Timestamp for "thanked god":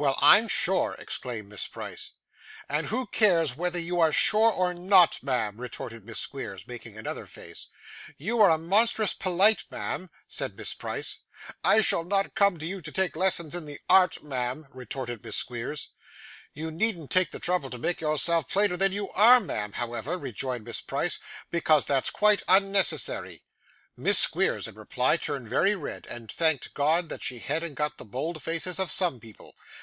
26.30-27.08